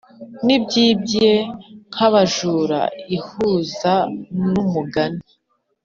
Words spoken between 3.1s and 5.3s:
ihuza numugani